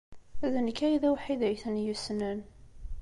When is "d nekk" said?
0.51-0.79